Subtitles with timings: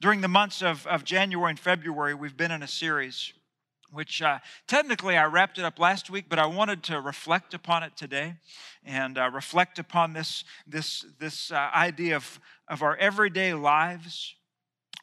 [0.00, 3.34] During the months of, of January and February, we've been in a series
[3.92, 7.82] which uh, technically I wrapped it up last week, but I wanted to reflect upon
[7.82, 8.36] it today
[8.82, 14.36] and uh, reflect upon this, this, this uh, idea of, of our everyday lives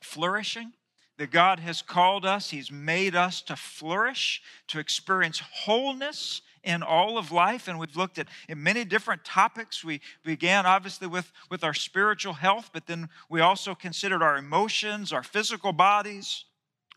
[0.01, 0.71] flourishing.
[1.19, 7.17] That God has called us, He's made us to flourish, to experience wholeness in all
[7.17, 7.67] of life.
[7.67, 9.83] And we've looked at in many different topics.
[9.83, 15.13] We began obviously with, with our spiritual health, but then we also considered our emotions,
[15.13, 16.43] our physical bodies,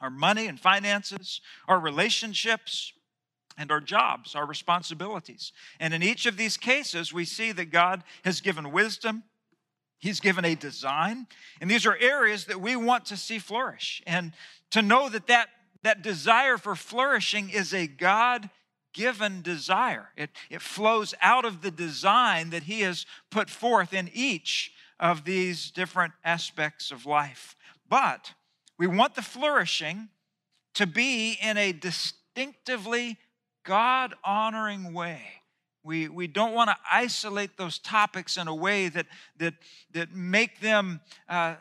[0.01, 2.93] our money and finances, our relationships,
[3.57, 5.53] and our jobs, our responsibilities.
[5.79, 9.23] And in each of these cases, we see that God has given wisdom,
[9.99, 11.27] He's given a design,
[11.61, 14.03] and these are areas that we want to see flourish.
[14.07, 14.33] And
[14.71, 15.51] to know that that,
[15.83, 18.49] that desire for flourishing is a God
[18.93, 24.11] given desire, it, it flows out of the design that He has put forth in
[24.13, 27.57] each of these different aspects of life.
[27.89, 28.33] But
[28.79, 30.09] we want the flourishing
[30.75, 33.19] to be in a distinctively
[33.65, 35.23] God honoring way.
[35.83, 39.07] We, we don't want to isolate those topics in a way that,
[39.39, 39.55] that,
[39.93, 41.57] that make them uh,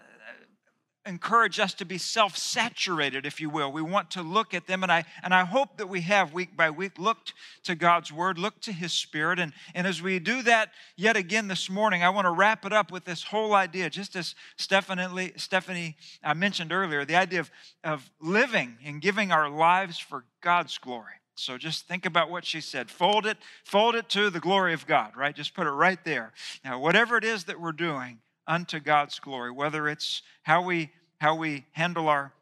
[1.05, 3.71] encourage us to be self saturated, if you will.
[3.71, 6.55] We want to look at them, and I, and I hope that we have week
[6.55, 7.33] by week looked
[7.63, 9.39] to God's Word, looked to His Spirit.
[9.39, 12.73] And, and as we do that yet again this morning, I want to wrap it
[12.73, 17.51] up with this whole idea, just as Stephanie, Stephanie uh, mentioned earlier, the idea of,
[17.83, 21.13] of living and giving our lives for God's glory.
[21.35, 22.91] So just think about what she said.
[22.91, 25.33] Fold it, fold it to the glory of God, right?
[25.33, 26.33] Just put it right there.
[26.65, 31.35] Now, whatever it is that we're doing, unto God's glory, whether it's how we how
[31.35, 32.33] we handle our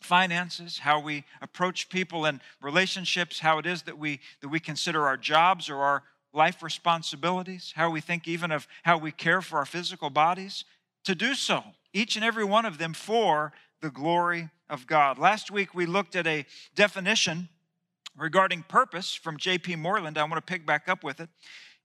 [0.00, 5.06] finances, how we approach people and relationships, how it is that we that we consider
[5.06, 9.58] our jobs or our life responsibilities, how we think even of how we care for
[9.58, 10.64] our physical bodies,
[11.04, 15.18] to do so, each and every one of them for the glory of God.
[15.18, 17.48] Last week we looked at a definition
[18.16, 19.76] regarding purpose from J.P.
[19.76, 20.16] Moreland.
[20.16, 21.28] I want to pick back up with it.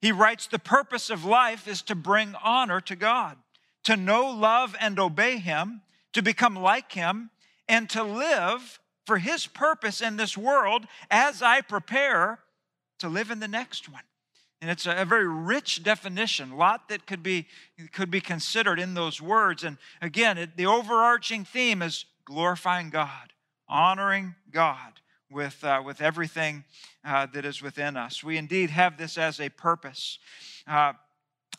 [0.02, 3.38] He writes, The purpose of life is to bring honor to God,
[3.88, 5.82] to know, love, and obey Him,
[6.12, 7.30] to become like Him,
[7.70, 12.40] and to live for His purpose in this world as I prepare
[13.00, 14.02] to live in the next one.
[14.60, 17.48] And it's a, very rich definition, a lot that could be,
[17.94, 19.64] could be considered in those words.
[19.64, 23.32] And again, it, the overarching theme is glorifying God,
[23.70, 25.00] honoring God
[25.32, 26.66] with, uh, with everything
[27.06, 28.22] uh, that is within us.
[28.22, 30.20] We indeed have this as a purpose.
[30.68, 30.92] Uh,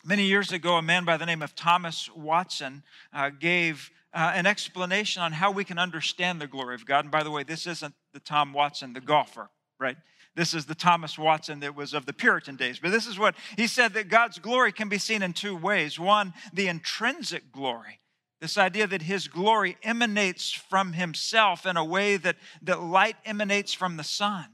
[0.03, 2.83] many years ago, a man by the name of Thomas Watson
[3.13, 7.05] uh, gave uh, an explanation on how we can understand the glory of God.
[7.05, 9.49] And by the way, this isn't the Tom Watson, the golfer,
[9.79, 9.97] right?
[10.35, 12.79] This is the Thomas Watson that was of the Puritan days.
[12.79, 15.99] But this is what he said that God's glory can be seen in two ways.
[15.99, 17.99] One, the intrinsic glory.
[18.39, 23.73] This idea that his glory emanates from himself in a way that, that light emanates
[23.73, 24.45] from the sun.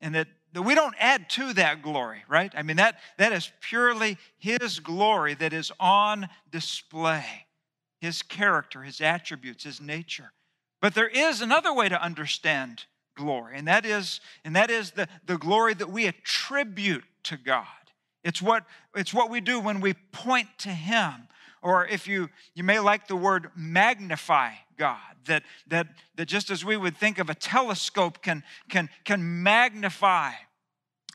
[0.00, 2.50] And that, that we don't add to that glory, right?
[2.56, 7.26] I mean, that, that is purely his glory that is on display
[8.00, 10.32] his character, his attributes, his nature.
[10.80, 15.08] But there is another way to understand glory, and that is, and that is the,
[15.26, 17.66] the glory that we attribute to God.
[18.24, 21.28] It's what, it's what we do when we point to him.
[21.60, 26.64] Or if you, you may like the word magnify God, that, that, that just as
[26.64, 30.32] we would think of a telescope can, can, can magnify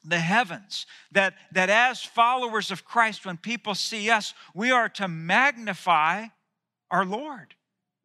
[0.04, 0.86] the heavens.
[1.12, 6.26] That, that as followers of Christ, when people see us, we are to magnify
[6.90, 7.56] our Lord,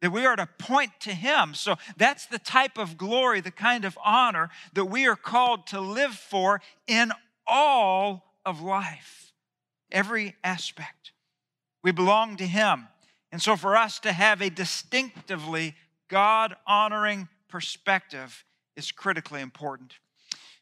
[0.01, 1.53] that we are to point to Him.
[1.53, 5.81] So that's the type of glory, the kind of honor that we are called to
[5.81, 7.11] live for in
[7.45, 9.33] all of life,
[9.91, 11.11] every aspect.
[11.83, 12.87] We belong to Him.
[13.31, 15.75] And so for us to have a distinctively
[16.07, 19.95] God honoring perspective is critically important.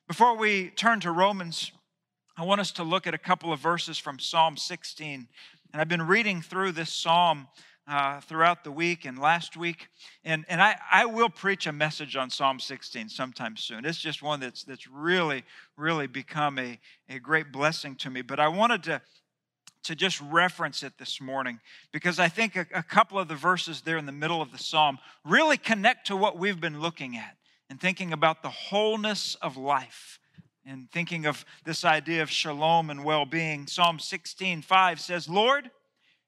[0.07, 1.71] Before we turn to Romans,
[2.37, 5.27] I want us to look at a couple of verses from Psalm 16.
[5.73, 7.47] And I've been reading through this psalm
[7.87, 9.87] uh, throughout the week and last week.
[10.23, 13.83] And, and I, I will preach a message on Psalm 16 sometime soon.
[13.83, 15.43] It's just one that's, that's really,
[15.75, 16.77] really become a,
[17.09, 18.21] a great blessing to me.
[18.21, 19.01] But I wanted to,
[19.85, 21.59] to just reference it this morning
[21.91, 24.59] because I think a, a couple of the verses there in the middle of the
[24.59, 27.37] psalm really connect to what we've been looking at
[27.69, 30.19] and thinking about the wholeness of life
[30.65, 33.67] and thinking of this idea of shalom and well being.
[33.67, 35.69] Psalm 16 5 says, Lord,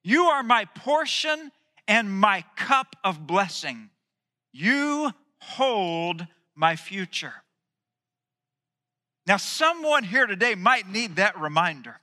[0.04, 1.52] you are my portion
[1.88, 3.90] and my cup of blessing.
[4.52, 6.26] You hold
[6.56, 7.34] my future.
[9.26, 12.00] Now, someone here today might need that reminder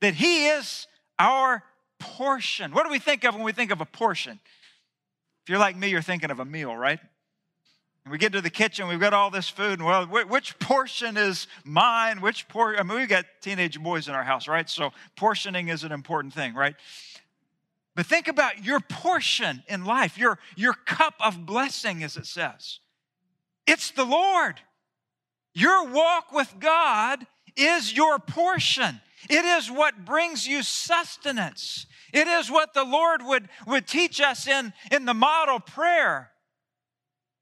[0.00, 0.86] that He is
[1.18, 1.64] our
[1.98, 2.72] portion.
[2.72, 4.38] What do we think of when we think of a portion?
[5.42, 7.00] If you're like me, you're thinking of a meal, right?
[8.10, 11.46] We get to the kitchen, we've got all this food, and well, which portion is
[11.64, 12.20] mine?
[12.20, 12.80] Which portion?
[12.80, 14.68] I mean, we've got teenage boys in our house, right?
[14.68, 16.76] So portioning is an important thing, right?
[17.94, 22.78] But think about your portion in life, your, your cup of blessing, as it says.
[23.66, 24.60] It's the Lord.
[25.52, 27.26] Your walk with God
[27.56, 29.00] is your portion.
[29.28, 31.86] It is what brings you sustenance.
[32.12, 36.30] It is what the Lord would, would teach us in, in the model prayer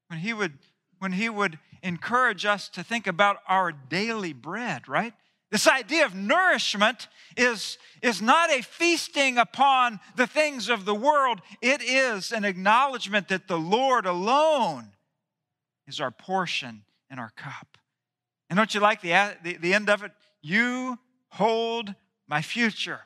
[0.09, 0.59] when he would
[0.99, 5.13] when he would encourage us to think about our daily bread, right?
[5.51, 11.41] This idea of nourishment is, is not a feasting upon the things of the world,
[11.63, 14.89] it is an acknowledgement that the Lord alone
[15.87, 17.79] is our portion and our cup.
[18.51, 20.13] And don't you like the, the, the end of it?
[20.43, 20.99] You
[21.29, 21.95] hold
[22.29, 23.01] my future.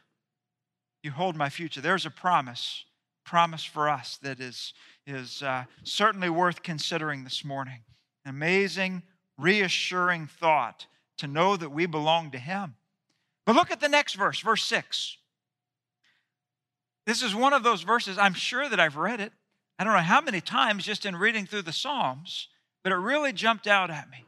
[1.03, 1.81] You hold my future.
[1.81, 2.85] There's a promise,
[3.25, 4.75] promise for us that is,
[5.07, 7.83] is uh, certainly worth considering this morning.
[8.25, 9.03] An amazing,
[9.39, 10.87] reassuring thought
[11.19, 12.77] to know that we belong to Him.
[13.47, 15.17] But look at the next verse, verse 6.
[17.07, 19.33] This is one of those verses, I'm sure that I've read it.
[19.79, 22.49] I don't know how many times just in reading through the Psalms,
[22.83, 24.25] but it really jumped out at me.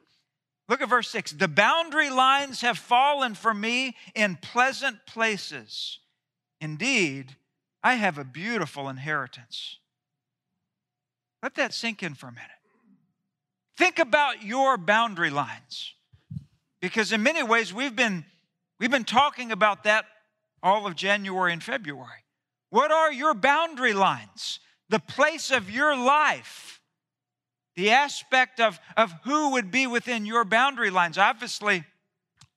[0.69, 1.33] Look at verse 6.
[1.33, 5.99] The boundary lines have fallen for me in pleasant places.
[6.61, 7.37] Indeed,
[7.83, 9.79] I have a beautiful inheritance.
[11.43, 12.51] Let that sink in for a minute.
[13.77, 15.95] Think about your boundary lines.
[16.81, 18.25] Because in many ways, we've been,
[18.79, 20.05] we've been talking about that
[20.63, 22.25] all of January and February.
[22.71, 24.61] What are your boundary lines?
[24.89, 26.81] The place of your life,
[27.75, 31.19] the aspect of, of who would be within your boundary lines.
[31.19, 31.85] Obviously,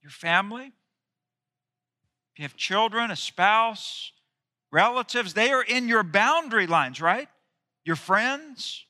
[0.01, 0.65] your family,
[2.33, 4.11] if you have children, a spouse,
[4.71, 7.27] relatives, they are in your boundary lines, right?
[7.85, 8.85] Your friends,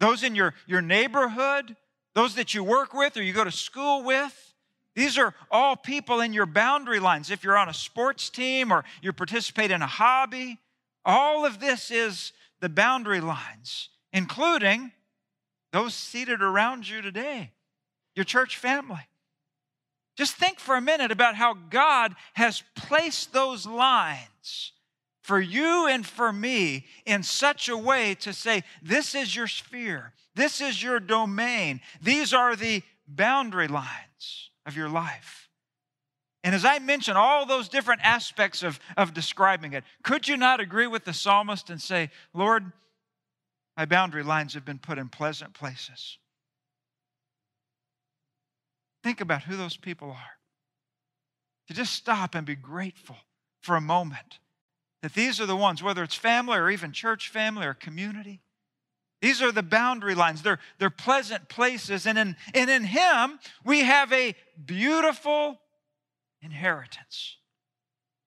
[0.00, 1.76] those in your, your neighborhood,
[2.14, 4.54] those that you work with or you go to school with.
[4.94, 7.30] These are all people in your boundary lines.
[7.30, 10.58] If you're on a sports team or you participate in a hobby,
[11.04, 14.90] all of this is the boundary lines, including
[15.72, 17.52] those seated around you today,
[18.16, 19.06] your church family.
[20.16, 24.72] Just think for a minute about how God has placed those lines
[25.28, 30.14] for you and for me in such a way to say, this is your sphere,
[30.34, 35.50] this is your domain, these are the boundary lines of your life.
[36.42, 40.60] And as I mentioned, all those different aspects of, of describing it, could you not
[40.60, 42.72] agree with the psalmist and say, Lord,
[43.76, 46.16] my boundary lines have been put in pleasant places?
[49.04, 50.38] Think about who those people are.
[51.66, 53.16] To just stop and be grateful
[53.60, 54.38] for a moment
[55.02, 58.40] that these are the ones, whether it's family or even church family or community,
[59.20, 60.42] these are the boundary lines.
[60.42, 62.06] They're, they're pleasant places.
[62.06, 64.34] And in, and in Him, we have a
[64.64, 65.60] beautiful
[66.40, 67.36] inheritance.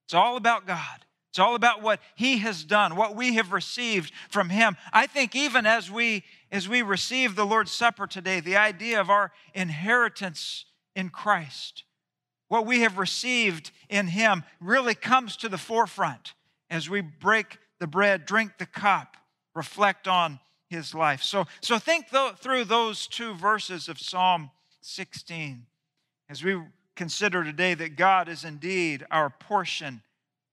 [0.05, 1.05] It's all about God.
[1.29, 4.75] It's all about what He has done, what we have received from Him.
[4.91, 9.09] I think even as we as we receive the Lord's Supper today, the idea of
[9.09, 11.85] our inheritance in Christ,
[12.49, 16.33] what we have received in Him, really comes to the forefront
[16.71, 19.17] as we break the bread, drink the cup,
[19.53, 20.39] reflect on
[20.69, 21.21] his life.
[21.21, 24.49] So, so think th- through those two verses of Psalm
[24.79, 25.65] 16
[26.29, 26.59] as we
[26.95, 30.01] consider today that God is indeed our portion,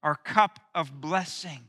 [0.02, 1.60] our cup of blessing,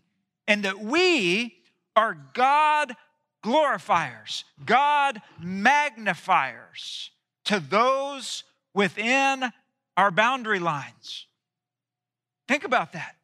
[0.48, 1.56] and that we
[1.96, 2.96] are God
[3.44, 7.12] glorifiers, God magnifiers
[7.46, 9.52] to those within
[9.96, 11.28] our boundary lines.
[12.48, 13.19] Think about that.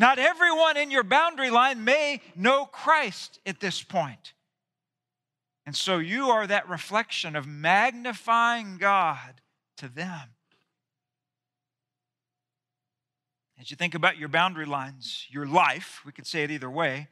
[0.00, 4.32] Not everyone in your boundary line may know Christ at this point.
[5.66, 9.42] And so you are that reflection of magnifying God
[9.76, 10.30] to them.
[13.60, 17.08] As you think about your boundary lines, your life, we could say it either way,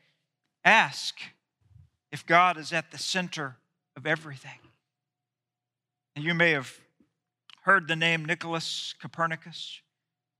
[0.64, 1.20] ask
[2.10, 3.58] if God is at the center
[3.98, 4.60] of everything.
[6.16, 6.72] And you may have
[7.64, 9.82] heard the name Nicholas Copernicus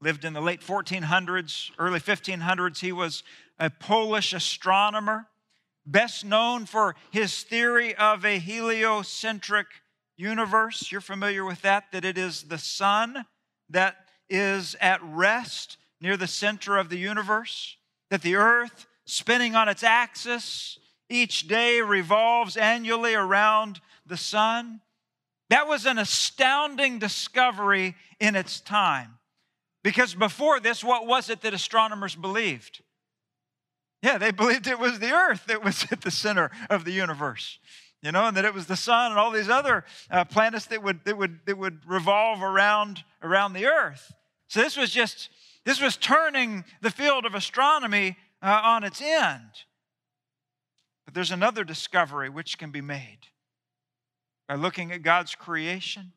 [0.01, 2.79] lived in the late 1400s, early 1500s.
[2.79, 3.23] He was
[3.59, 5.27] a Polish astronomer,
[5.85, 9.67] best known for his theory of a heliocentric
[10.17, 10.93] universe.
[10.93, 13.25] You're familiar with that, that it is the sun
[13.71, 13.97] that
[14.31, 17.77] is at rest near the center of the universe,
[18.11, 20.79] that the earth spinning on its axis
[21.09, 24.81] each day revolves annually around the sun.
[25.51, 29.18] That was an astounding discovery in its time.
[29.83, 32.83] Because before this, what was it that astronomers believed?
[34.03, 37.59] Yeah, they believed it was the earth that was at the center of the universe.
[38.03, 40.83] You know, and that it was the sun and all these other uh, planets that
[40.85, 44.13] would, that, would, that would revolve around, around the earth.
[44.47, 45.31] So this was just,
[45.65, 49.51] this was turning the field of astronomy uh, on its end.
[51.05, 53.19] But there's another discovery which can be made
[54.47, 56.13] by looking at God's creation,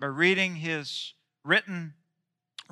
[0.00, 1.14] by reading His
[1.44, 1.94] written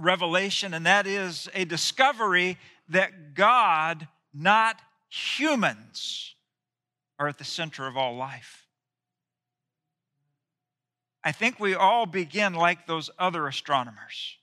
[0.00, 6.35] revelation, and that is a discovery that God, not humans,
[7.19, 8.67] are at the center of all life.
[11.25, 14.37] I think we all begin like those other astronomers.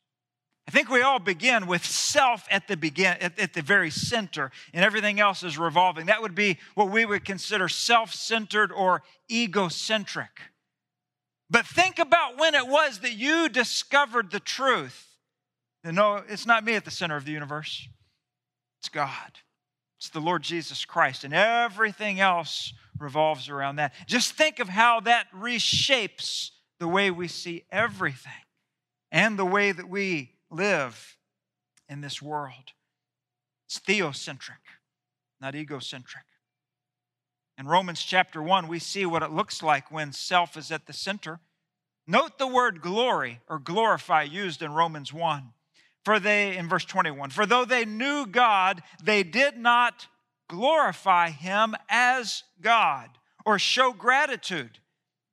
[0.67, 4.51] I think we all begin with self at the begin at, at the very center,
[4.73, 6.07] and everything else is revolving.
[6.07, 10.31] That would be what we would consider self-centered or egocentric.
[11.49, 15.14] But think about when it was that you discovered the truth.
[15.93, 17.87] No, it's not me at the center of the universe.
[18.79, 19.39] It's God.
[19.97, 21.23] It's the Lord Jesus Christ.
[21.23, 23.93] And everything else revolves around that.
[24.07, 28.31] Just think of how that reshapes the way we see everything
[29.11, 31.17] and the way that we live
[31.87, 32.73] in this world.
[33.67, 34.61] It's theocentric,
[35.39, 36.25] not egocentric.
[37.57, 40.93] In Romans chapter 1, we see what it looks like when self is at the
[40.93, 41.39] center.
[42.05, 45.51] Note the word glory or glorify used in Romans 1.
[46.05, 50.07] For they, in verse 21, for though they knew God, they did not
[50.47, 53.09] glorify him as God
[53.43, 54.79] or show gratitude.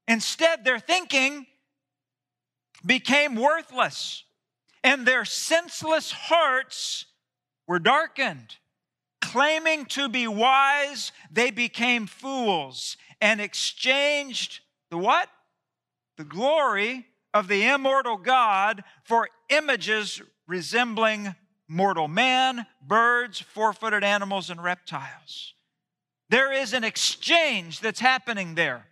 [0.09, 1.47] Instead, their thinking
[2.85, 4.25] became worthless
[4.83, 7.05] and their senseless hearts
[7.69, 8.57] were darkened.
[9.21, 14.61] Claiming to be wise, they became fools and exchanged
[14.91, 15.29] the what?
[16.17, 21.35] The glory of the immortal God for images resembling
[21.69, 25.55] mortal man, birds, four footed animals, and reptiles.
[26.29, 28.87] There is an exchange that's happening there,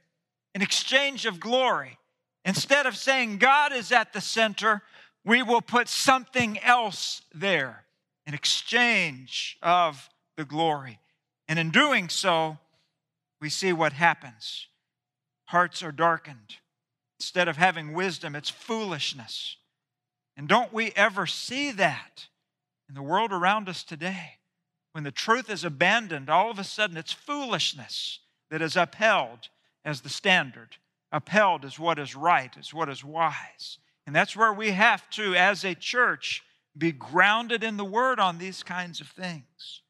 [0.55, 1.99] an exchange of glory.
[2.45, 4.83] Instead of saying God is at the center,
[5.25, 7.85] we will put something else there
[8.27, 10.99] in exchange of the glory.
[11.49, 12.59] And in doing so,
[13.41, 14.69] we see what happens.
[15.47, 16.57] Hearts are darkened.
[17.19, 19.57] Instead of having wisdom, it's foolishness.
[20.37, 22.27] And don't we ever see that
[22.89, 24.39] in the world around us today?
[24.93, 28.21] When the truth is abandoned, all of a sudden it's foolishness
[28.51, 29.49] that is upheld
[29.85, 30.77] as the standard,
[31.13, 33.79] upheld as what is right, as what is wise.
[34.07, 36.43] And that's where we have to, as a church,
[36.77, 39.83] be grounded in the Word on these kinds of things.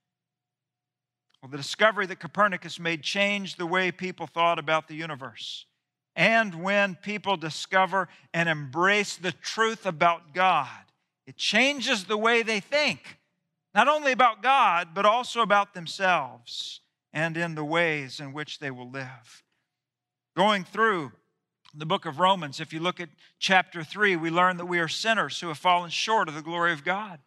[1.40, 5.64] Well, the discovery that Copernicus made changed the way people thought about the universe.
[6.16, 10.68] And when people discover and embrace the truth about God,
[11.26, 13.18] it changes the way they think,
[13.74, 16.80] not only about God, but also about themselves
[17.12, 19.42] and in the ways in which they will live.
[20.36, 21.12] Going through
[21.74, 24.88] the book of Romans, if you look at chapter 3, we learn that we are
[24.88, 27.20] sinners who have fallen short of the glory of God.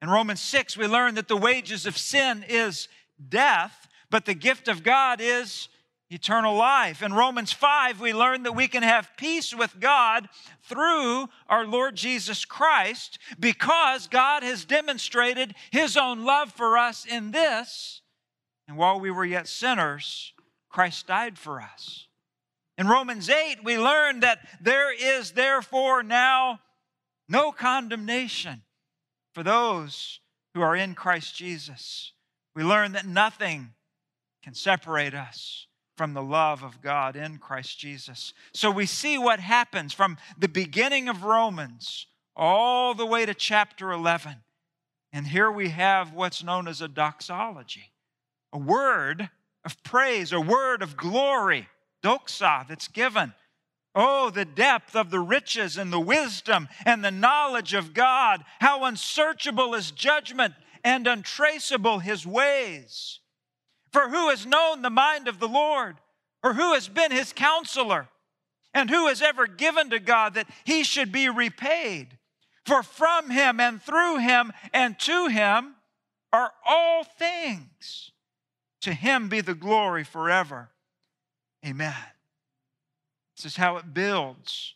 [0.00, 2.88] In Romans 6, we learn that the wages of sin is
[3.28, 5.68] death, but the gift of God is
[6.12, 7.02] eternal life.
[7.02, 10.28] In Romans 5, we learn that we can have peace with God
[10.62, 17.30] through our Lord Jesus Christ because God has demonstrated his own love for us in
[17.30, 18.02] this.
[18.68, 20.34] And while we were yet sinners,
[20.68, 22.06] Christ died for us.
[22.76, 26.60] In Romans 8, we learn that there is therefore now
[27.28, 28.62] no condemnation
[29.34, 30.20] for those
[30.54, 32.12] who are in Christ Jesus.
[32.54, 33.70] We learn that nothing
[34.42, 38.32] can separate us from the love of God in Christ Jesus.
[38.52, 43.92] So we see what happens from the beginning of Romans all the way to chapter
[43.92, 44.36] 11.
[45.12, 47.92] And here we have what's known as a doxology,
[48.52, 49.28] a word
[49.64, 51.68] of praise, a word of glory
[52.02, 53.34] doxa that's given.
[53.94, 58.42] Oh, the depth of the riches and the wisdom and the knowledge of God.
[58.58, 63.20] How unsearchable his judgment and untraceable his ways.
[63.92, 65.96] For who has known the mind of the Lord?
[66.42, 68.08] Or who has been his counselor?
[68.74, 72.18] And who has ever given to God that he should be repaid?
[72.64, 75.74] For from him and through him and to him
[76.32, 78.12] are all things.
[78.82, 80.70] To him be the glory forever.
[81.64, 81.94] Amen.
[83.36, 84.74] This is how it builds.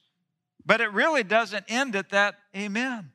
[0.65, 3.13] But it really doesn't end at that amen.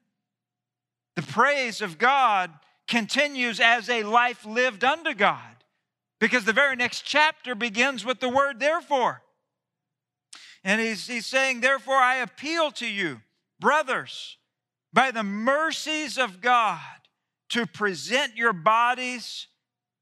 [1.16, 2.52] The praise of God
[2.88, 5.61] continues as a life lived unto God
[6.22, 9.24] because the very next chapter begins with the word therefore.
[10.64, 13.22] And he's, he's saying, Therefore, I appeal to you,
[13.60, 14.38] brothers,
[14.94, 16.80] by the mercies of God,
[17.50, 19.48] to present your bodies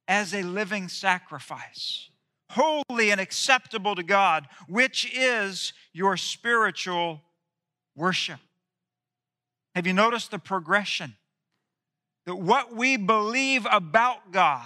[0.09, 2.09] as a living sacrifice,
[2.49, 7.21] holy and acceptable to God, which is your spiritual
[7.95, 8.39] worship.
[9.73, 11.15] Have you noticed the progression?
[12.25, 14.65] That what we believe about God,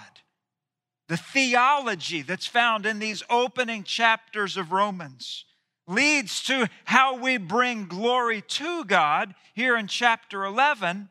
[1.14, 5.46] the theology that's found in these opening chapters of Romans,
[5.88, 11.10] leads to how we bring glory to God here in chapter 11.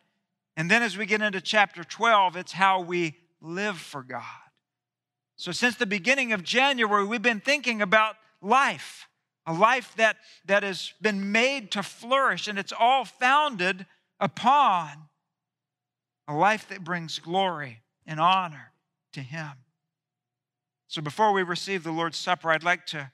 [0.57, 4.25] And then as we get into chapter 12, it's how we live for God.
[5.37, 9.07] So, since the beginning of January, we've been thinking about life,
[9.47, 10.17] a life that,
[10.47, 13.87] that has been made to flourish, and it's all founded
[14.19, 14.89] upon
[16.27, 18.73] a life that brings glory and honor
[19.13, 19.62] to Him.
[20.93, 23.11] So, before we receive the Lord's Supper, I'd like to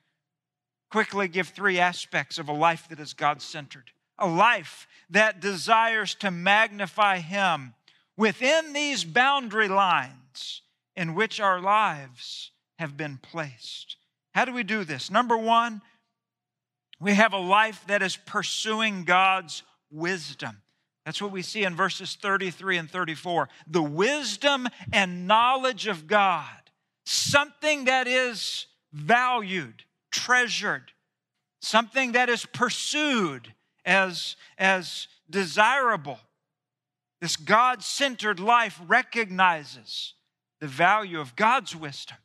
[0.91, 6.17] quickly give three aspects of a life that is God centered, a life that desires
[6.17, 7.75] to magnify Him
[8.17, 10.63] within these boundary lines
[10.97, 13.95] in which our lives have been placed.
[14.35, 15.09] How do we do this?
[15.09, 15.81] Number one,
[16.99, 20.63] we have a life that is pursuing God's wisdom.
[21.05, 23.49] That's what we see in verses 33 and 34.
[23.69, 26.68] The wisdom and knowledge of God,
[27.09, 30.93] something that is valued treasured,
[31.61, 33.53] something that is pursued
[33.85, 36.19] as, as desirable.
[37.21, 40.15] This God centered life recognizes
[40.61, 42.19] the value of God's wisdom,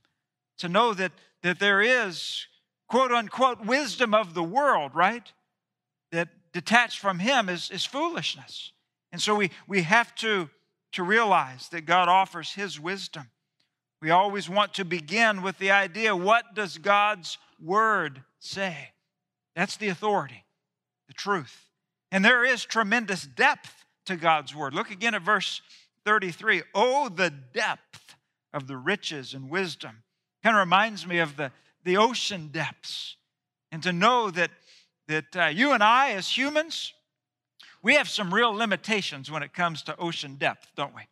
[0.57, 1.11] to know that,
[1.43, 2.47] that there is
[2.87, 5.31] quote unquote wisdom of the world, right?
[6.11, 8.71] That detached from Him is, is foolishness.
[9.11, 10.49] And so we, we have to,
[10.93, 13.29] to realize that God offers His wisdom.
[14.03, 18.89] We always want to begin with the idea what does God's word say?
[19.55, 20.43] That's the authority,
[21.07, 21.69] the truth.
[22.11, 24.73] And there is tremendous depth to God's word.
[24.73, 25.61] Look again at verse
[26.03, 26.63] 33.
[26.75, 28.17] Oh, the depth
[28.53, 30.03] of the riches and wisdom.
[30.43, 31.53] Kind of reminds me of the,
[31.85, 33.15] the ocean depths.
[33.71, 34.51] And to know that,
[35.07, 36.91] that uh, you and I, as humans,
[37.81, 41.03] we have some real limitations when it comes to ocean depth, don't we?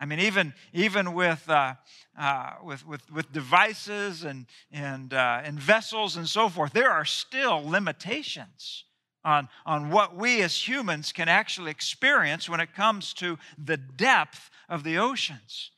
[0.00, 1.74] I mean, even, even with, uh,
[2.16, 7.04] uh, with, with, with devices and, and, uh, and vessels and so forth, there are
[7.04, 8.84] still limitations
[9.24, 14.50] on, on what we as humans can actually experience when it comes to the depth
[14.68, 15.72] of the oceans.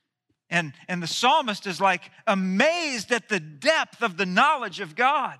[0.51, 5.39] And, and the psalmist is like amazed at the depth of the knowledge of God.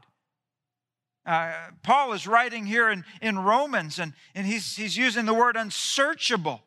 [1.27, 5.57] Uh, Paul is writing here in, in Romans, and, and he's, he's using the word
[5.57, 6.63] unsearchable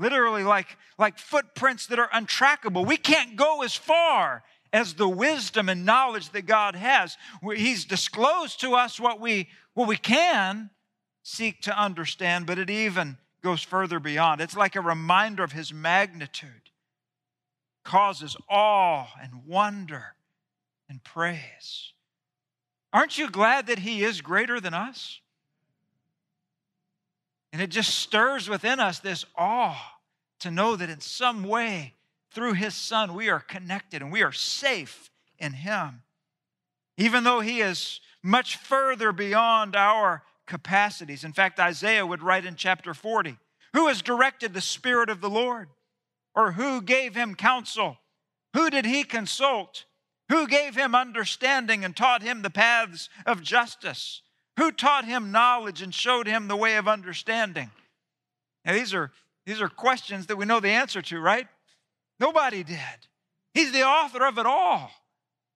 [0.00, 2.86] literally like, like footprints that are untrackable.
[2.86, 7.16] We can't go as far as the wisdom and knowledge that God has.
[7.54, 10.70] He's disclosed to us what we, what we can
[11.22, 14.40] seek to understand, but it even goes further beyond.
[14.40, 16.70] It's like a reminder of His magnitude,
[17.84, 20.14] causes awe and wonder
[20.88, 21.92] and praise.
[22.92, 25.20] Aren't you glad that He is greater than us?
[27.52, 29.96] And it just stirs within us this awe
[30.40, 31.94] to know that in some way,
[32.32, 36.02] through his son, we are connected and we are safe in him.
[36.96, 41.24] Even though he is much further beyond our capacities.
[41.24, 43.38] In fact, Isaiah would write in chapter 40
[43.72, 45.68] Who has directed the Spirit of the Lord?
[46.34, 47.98] Or who gave him counsel?
[48.54, 49.84] Who did he consult?
[50.28, 54.22] Who gave him understanding and taught him the paths of justice?
[54.60, 57.70] Who taught him knowledge and showed him the way of understanding?
[58.62, 59.10] Now, these are,
[59.46, 61.46] these are questions that we know the answer to, right?
[62.18, 62.76] Nobody did.
[63.54, 64.90] He's the author of it all.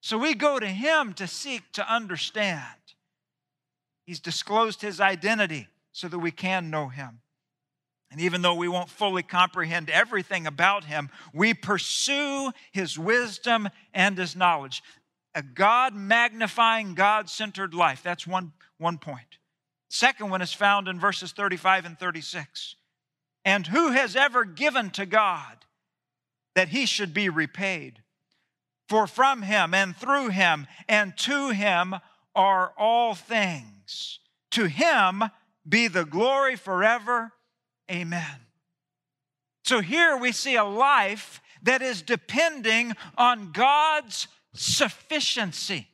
[0.00, 2.62] So we go to him to seek to understand.
[4.06, 7.20] He's disclosed his identity so that we can know him.
[8.10, 14.16] And even though we won't fully comprehend everything about him, we pursue his wisdom and
[14.16, 14.82] his knowledge.
[15.34, 18.02] A God magnifying, God centered life.
[18.02, 19.38] That's one one point.
[19.88, 22.76] Second one is found in verses 35 and 36.
[23.44, 25.64] And who has ever given to God
[26.54, 28.00] that he should be repaid?
[28.88, 31.94] For from him and through him and to him
[32.34, 34.20] are all things.
[34.52, 35.24] To him
[35.66, 37.32] be the glory forever.
[37.90, 38.46] Amen.
[39.64, 45.88] So here we see a life that is depending on God's sufficiency.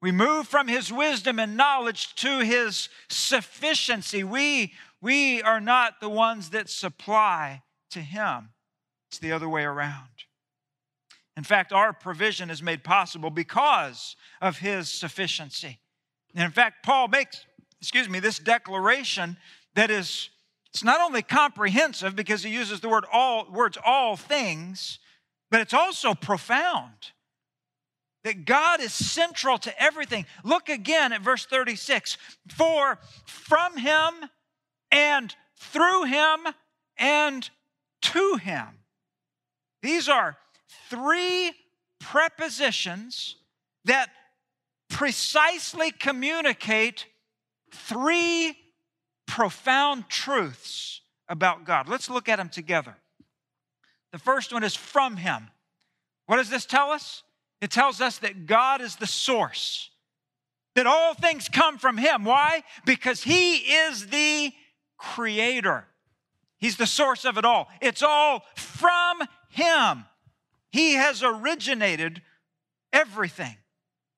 [0.00, 4.24] We move from his wisdom and knowledge to his sufficiency.
[4.24, 8.50] We, we are not the ones that supply to him,
[9.10, 10.06] it's the other way around.
[11.36, 15.80] In fact, our provision is made possible because of his sufficiency.
[16.34, 17.44] And in fact, Paul makes,
[17.80, 19.36] excuse me, this declaration
[19.74, 20.30] that is
[20.72, 25.00] it's not only comprehensive because he uses the word all words all things,
[25.50, 27.12] but it's also profound
[28.24, 30.26] that God is central to everything.
[30.44, 32.16] Look again at verse 36
[32.48, 34.28] For from him
[34.90, 36.40] and through him
[36.98, 37.48] and
[38.02, 38.66] to him.
[39.82, 40.36] These are
[40.88, 41.52] three
[41.98, 43.36] prepositions
[43.84, 44.10] that
[44.88, 47.06] precisely communicate
[47.72, 48.56] three
[49.26, 51.88] profound truths about God.
[51.88, 52.96] Let's look at them together.
[54.12, 55.48] The first one is from him.
[56.26, 57.24] What does this tell us?
[57.60, 59.90] It tells us that God is the source,
[60.74, 62.24] that all things come from Him.
[62.24, 62.62] Why?
[62.86, 64.52] Because He is the
[64.96, 65.86] creator,
[66.58, 67.68] He's the source of it all.
[67.80, 70.04] It's all from Him.
[70.70, 72.22] He has originated
[72.92, 73.56] everything.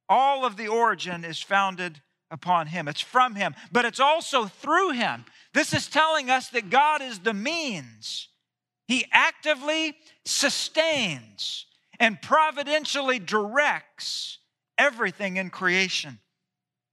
[0.09, 2.89] All of the origin is founded upon Him.
[2.89, 5.25] It's from Him, but it's also through Him.
[5.55, 8.29] This is telling us that God is the means.
[8.89, 11.67] He actively sustains
[11.99, 14.39] and providentially directs
[14.77, 16.19] everything in creation.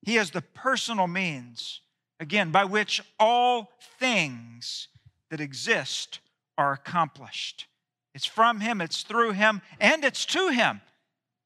[0.01, 1.81] He has the personal means,
[2.19, 4.87] again, by which all things
[5.29, 6.19] that exist
[6.57, 7.67] are accomplished.
[8.13, 10.81] It's from Him, it's through Him, and it's to Him.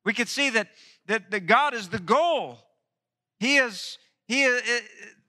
[0.05, 0.69] We can see that,
[1.07, 2.59] that, that God is the goal.
[3.39, 4.61] He is, he is,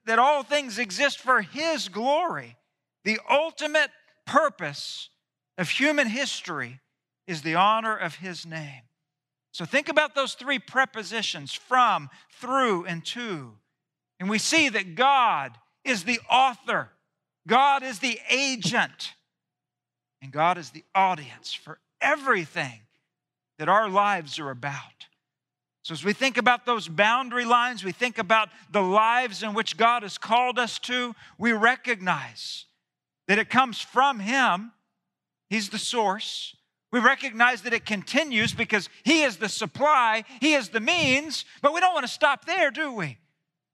[0.06, 2.56] that all things exist for His glory.
[3.04, 3.90] The ultimate
[4.26, 5.10] purpose
[5.58, 6.80] of human history
[7.26, 8.82] is the honor of his name.
[9.52, 12.10] So think about those three prepositions from,
[12.40, 13.52] through, and to.
[14.18, 16.90] And we see that God is the author,
[17.46, 19.12] God is the agent,
[20.20, 22.80] and God is the audience for everything
[23.58, 25.06] that our lives are about.
[25.82, 29.76] So, as we think about those boundary lines, we think about the lives in which
[29.76, 32.64] God has called us to, we recognize
[33.28, 34.72] that it comes from Him.
[35.50, 36.56] He's the source.
[36.92, 41.74] We recognize that it continues because He is the supply, He is the means, but
[41.74, 43.18] we don't want to stop there, do we?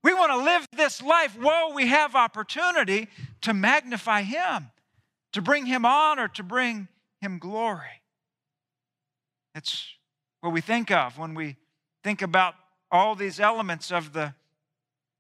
[0.03, 3.09] We want to live this life while we have opportunity
[3.43, 4.71] to magnify Him,
[5.33, 6.89] to bring Him honor, to bring
[7.21, 8.03] Him glory.
[9.55, 9.87] That's
[10.41, 11.57] what we think of when we
[12.03, 12.55] think about
[12.91, 14.35] all these elements of the,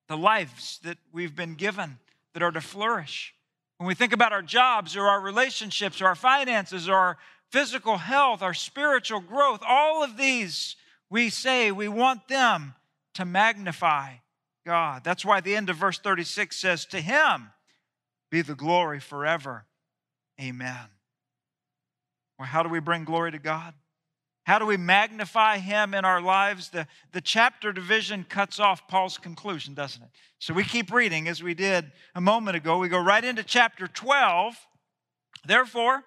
[0.08, 1.98] the lives that we've been given
[2.32, 3.34] that are to flourish.
[3.80, 7.18] When we think about our jobs or our relationships or our finances or our
[7.50, 10.76] physical health, our spiritual growth, all of these,
[11.08, 12.74] we say we want them
[13.14, 14.16] to magnify
[14.66, 15.02] God.
[15.02, 17.52] That's why the end of verse 36 says, To him
[18.30, 19.64] be the glory forever.
[20.38, 20.90] Amen.
[22.38, 23.72] Well, how do we bring glory to God?
[24.50, 26.70] How do we magnify him in our lives?
[26.70, 30.08] The, the chapter division cuts off Paul's conclusion, doesn't it?
[30.40, 32.78] So we keep reading as we did a moment ago.
[32.78, 34.56] We go right into chapter 12.
[35.46, 36.02] Therefore,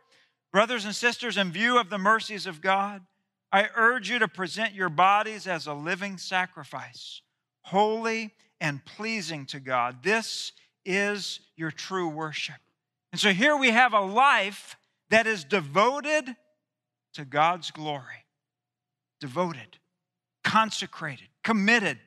[0.52, 3.02] Brothers and sisters, in view of the mercies of God,
[3.50, 7.22] I urge you to present your bodies as a living sacrifice,
[7.62, 10.04] holy and pleasing to God.
[10.04, 10.52] This
[10.84, 12.58] is your true worship.
[13.14, 14.76] And so here we have a life
[15.10, 16.36] that is devoted
[17.14, 18.23] to God's glory.
[19.24, 19.78] Devoted,
[20.44, 21.98] consecrated, committed.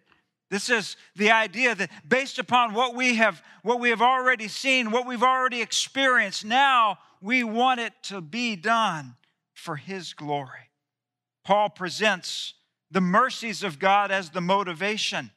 [0.51, 4.91] This is the idea that based upon what we have what we have already seen,
[4.91, 9.17] what we've already experienced, now we want it to be done
[9.55, 10.69] for His glory.
[11.43, 12.53] Paul presents
[12.91, 15.31] the mercies of God as the motivation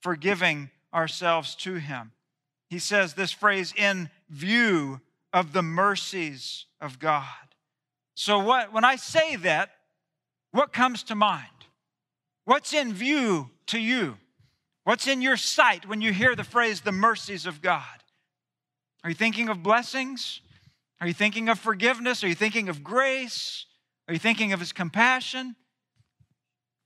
[0.00, 2.12] for giving ourselves to Him.
[2.70, 5.02] He says this phrase, in view
[5.34, 7.26] of the mercies of God.
[8.14, 9.72] So, what, when I say that,
[10.56, 11.46] what comes to mind?
[12.44, 14.16] What's in view to you?
[14.84, 17.84] What's in your sight when you hear the phrase, the mercies of God?
[19.04, 20.40] Are you thinking of blessings?
[21.00, 22.24] Are you thinking of forgiveness?
[22.24, 23.66] Are you thinking of grace?
[24.08, 25.56] Are you thinking of his compassion?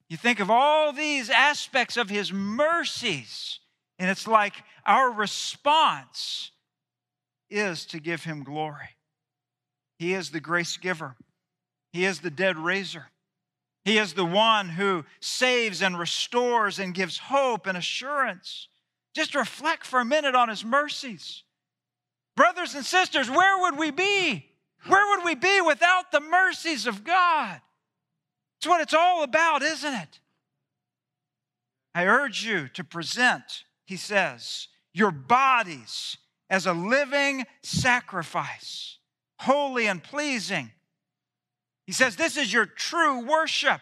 [0.08, 3.60] You think of all these aspects of his mercies,
[3.98, 4.54] and it's like
[4.84, 6.50] our response
[7.48, 8.96] is to give him glory.
[9.98, 11.14] He is the grace giver,
[11.92, 13.06] he is the dead raiser.
[13.84, 18.68] He is the one who saves and restores and gives hope and assurance.
[19.14, 21.42] Just reflect for a minute on his mercies.
[22.36, 24.46] Brothers and sisters, where would we be?
[24.86, 27.60] Where would we be without the mercies of God?
[28.58, 30.20] It's what it's all about, isn't it?
[31.94, 36.16] I urge you to present, he says, your bodies
[36.48, 38.98] as a living sacrifice,
[39.38, 40.70] holy and pleasing.
[41.90, 43.80] He says this is your true worship.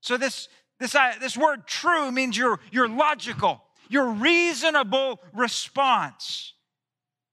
[0.00, 0.48] So this,
[0.80, 6.54] this, this word true means your, your logical, your reasonable response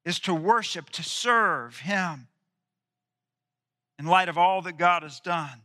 [0.03, 2.27] is to worship, to serve Him
[3.97, 5.61] in light of all that God has done.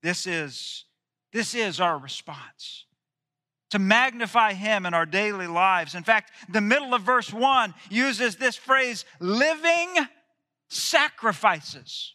[0.00, 0.84] This is,
[1.32, 2.84] this is our response
[3.70, 5.96] to magnify Him in our daily lives.
[5.96, 10.06] In fact, the middle of verse 1 uses this phrase living
[10.68, 12.12] sacrifices.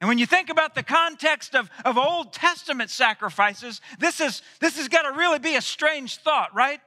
[0.00, 4.76] And when you think about the context of, of Old Testament sacrifices, this, is, this
[4.76, 6.80] has got to really be a strange thought, right?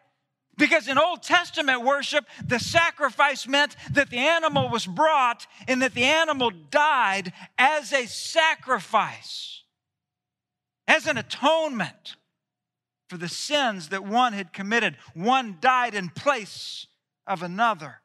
[0.57, 5.93] Because in Old Testament worship, the sacrifice meant that the animal was brought and that
[5.93, 9.63] the animal died as a sacrifice,
[10.87, 12.15] as an atonement
[13.07, 14.97] for the sins that one had committed.
[15.15, 16.85] One died in place
[17.25, 18.01] of another.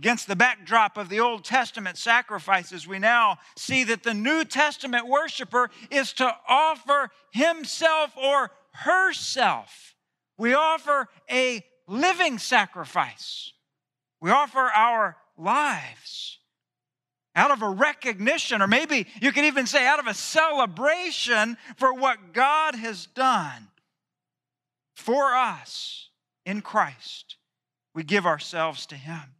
[0.00, 5.06] Against the backdrop of the Old Testament sacrifices, we now see that the New Testament
[5.06, 9.94] worshiper is to offer himself or herself.
[10.38, 13.52] We offer a living sacrifice.
[14.22, 16.38] We offer our lives
[17.36, 21.92] out of a recognition, or maybe you could even say out of a celebration for
[21.92, 23.68] what God has done
[24.94, 26.08] for us
[26.46, 27.36] in Christ.
[27.94, 29.34] We give ourselves to Him.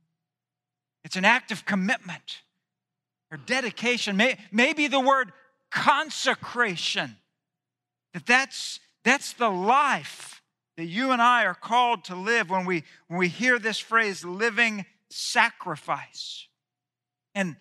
[1.10, 2.42] It's an act of commitment
[3.32, 4.16] or dedication.
[4.16, 5.32] May, maybe the word
[5.68, 7.16] consecration.
[8.14, 10.40] That that's, that's the life
[10.76, 14.24] that you and I are called to live when we, when we hear this phrase,
[14.24, 16.46] living sacrifice.
[17.34, 17.56] And,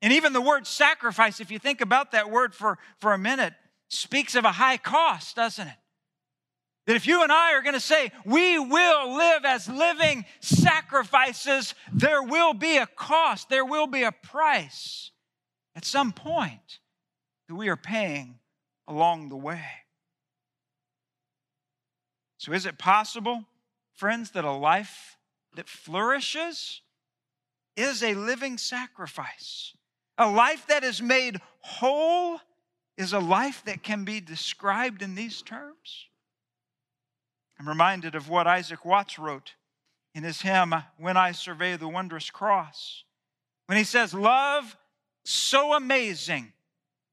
[0.00, 3.54] and even the word sacrifice, if you think about that word for, for a minute,
[3.88, 5.74] speaks of a high cost, doesn't it?
[6.86, 11.74] That if you and I are going to say we will live as living sacrifices,
[11.92, 15.10] there will be a cost, there will be a price
[15.76, 16.80] at some point
[17.48, 18.38] that we are paying
[18.88, 19.64] along the way.
[22.38, 23.44] So, is it possible,
[23.92, 25.18] friends, that a life
[25.54, 26.80] that flourishes
[27.76, 29.74] is a living sacrifice?
[30.16, 32.40] A life that is made whole
[32.96, 36.09] is a life that can be described in these terms?
[37.60, 39.52] I'm reminded of what Isaac Watts wrote
[40.14, 43.04] in his hymn, When I Survey the Wondrous Cross,
[43.66, 44.78] when he says, Love
[45.26, 46.54] so amazing,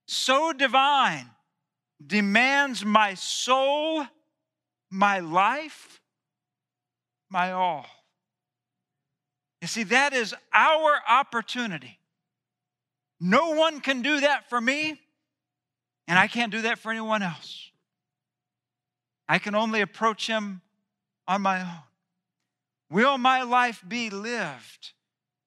[0.07, 1.29] so divine,
[2.05, 4.07] demands my soul,
[4.89, 5.99] my life,
[7.29, 7.86] my all.
[9.62, 11.99] You see, that is our opportunity.
[13.19, 14.97] No one can do that for me,
[16.07, 17.66] and I can't do that for anyone else.
[19.29, 20.61] I can only approach Him
[21.27, 21.83] on my own.
[22.89, 24.93] Will my life be lived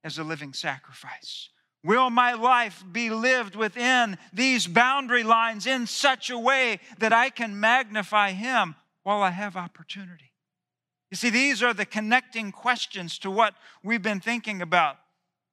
[0.04, 1.48] as a living sacrifice?
[1.82, 7.30] Will my life be lived within these boundary lines in such a way that I
[7.30, 10.32] can magnify Him while I have opportunity?
[11.10, 14.96] You see, these are the connecting questions to what we've been thinking about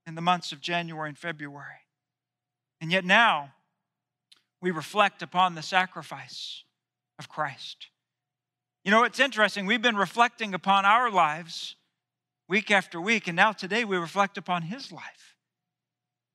[0.06, 1.86] in the months of January and February.
[2.82, 3.54] And yet now,
[4.62, 6.64] we reflect upon the sacrifice
[7.18, 7.88] of Christ.
[8.88, 9.66] You know, it's interesting.
[9.66, 11.76] We've been reflecting upon our lives
[12.48, 15.36] week after week, and now today we reflect upon his life.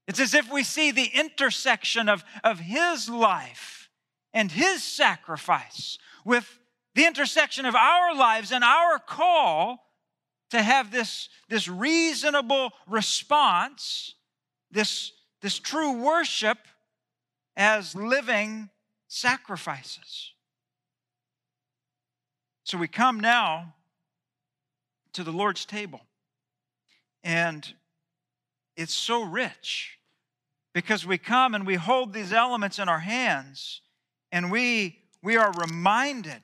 [0.07, 3.89] It's as if we see the intersection of, of his life
[4.35, 6.59] and his sacrifice with
[6.95, 9.87] the intersection of our lives and our call
[10.51, 14.15] to have this, this reasonable response,
[14.71, 16.59] this, this true worship
[17.57, 18.69] as living
[19.09, 20.35] sacrifices.
[22.65, 23.75] So we come now
[25.15, 26.01] to the Lord's table,
[27.25, 27.67] and
[28.77, 29.99] it's so rich
[30.73, 33.83] because we come and we hold these elements in our hands,
[34.31, 36.43] and we, we are reminded,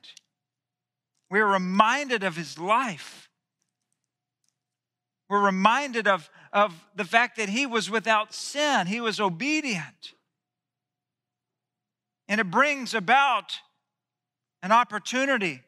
[1.31, 3.29] we are reminded of His life.
[5.29, 10.13] We're reminded of, of the fact that He was without sin, He was obedient.
[12.27, 13.53] And it brings about
[14.61, 15.63] an opportunity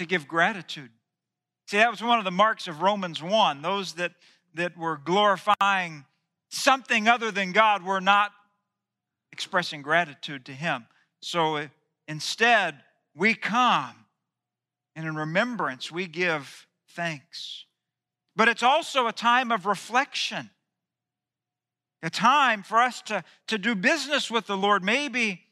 [0.00, 0.90] to give gratitude.
[1.68, 3.60] See, that was one of the marks of Romans 1.
[3.60, 4.12] Those that,
[4.54, 6.06] that were glorifying
[6.48, 8.32] something other than God were not
[9.30, 10.86] expressing gratitude to Him.
[11.20, 11.68] So uh,
[12.08, 12.76] instead,
[13.14, 13.94] we come
[14.96, 17.66] and in remembrance we give thanks.
[18.34, 20.48] But it's also a time of reflection,
[22.02, 25.42] a time for us to, to do business with the Lord, maybe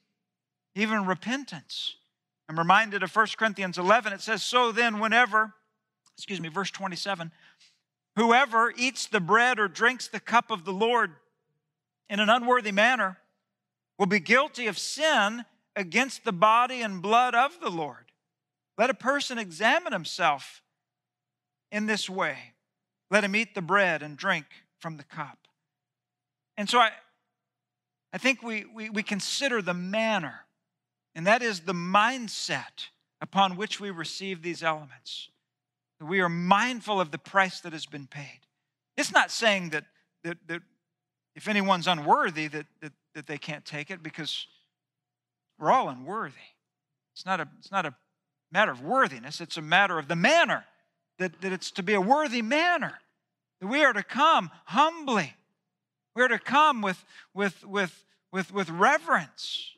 [0.74, 1.96] even repentance.
[2.48, 4.12] I'm reminded of 1 Corinthians 11.
[4.12, 5.54] It says, So then, whenever,
[6.16, 7.30] excuse me, verse 27,
[8.16, 11.12] whoever eats the bread or drinks the cup of the Lord
[12.08, 13.18] in an unworthy manner
[13.98, 15.44] will be guilty of sin
[15.76, 18.12] against the body and blood of the Lord.
[18.78, 20.62] Let a person examine himself
[21.70, 22.54] in this way.
[23.10, 24.46] Let him eat the bread and drink
[24.78, 25.38] from the cup.
[26.56, 26.90] And so I,
[28.12, 30.40] I think we, we, we consider the manner,
[31.18, 35.30] and that is the mindset upon which we receive these elements.
[36.00, 38.38] We are mindful of the price that has been paid.
[38.96, 39.84] It's not saying that,
[40.22, 40.62] that, that
[41.34, 44.46] if anyone's unworthy, that, that, that they can't take it because
[45.58, 46.34] we're all unworthy.
[47.16, 47.96] It's not a, it's not a
[48.52, 50.66] matter of worthiness, it's a matter of the manner,
[51.18, 53.00] that, that it's to be a worthy manner.
[53.60, 55.34] That we are to come humbly.
[56.14, 57.04] We are to come with,
[57.34, 59.72] with, with, with, with reverence,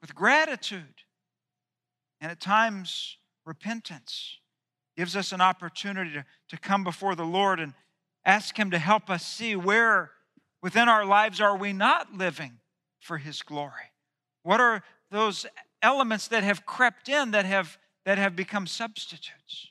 [0.00, 1.02] with gratitude,
[2.20, 4.38] and at times repentance
[4.96, 7.74] gives us an opportunity to, to come before the Lord and
[8.24, 10.10] ask Him to help us see where
[10.62, 12.58] within our lives are we not living
[13.00, 13.92] for His glory?
[14.42, 15.46] What are those
[15.82, 19.70] elements that have crept in that have, that have become substitutes?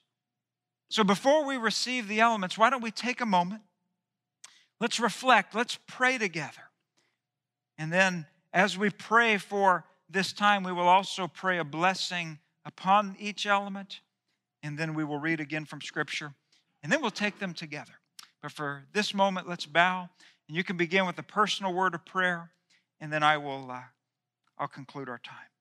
[0.89, 3.61] So before we receive the elements, why don't we take a moment?
[4.79, 6.61] Let's reflect, let's pray together.
[7.77, 13.15] And then as we pray for this time, we will also pray a blessing upon
[13.19, 14.01] each element
[14.65, 16.33] and then we will read again from Scripture,
[16.81, 17.91] and then we'll take them together.
[18.41, 20.09] But for this moment, let's bow,
[20.47, 22.49] and you can begin with a personal word of prayer,
[22.99, 23.81] and then I will uh,
[24.57, 25.54] I'll conclude our time.